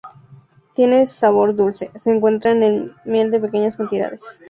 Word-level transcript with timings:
Tiene 0.73 1.05
sabor 1.05 1.53
dulce, 1.53 1.91
se 1.93 2.09
encuentra 2.09 2.49
en 2.49 2.87
la 2.87 2.95
miel 3.05 3.31
en 3.35 3.39
pequeñas 3.43 3.77
cantidades. 3.77 4.23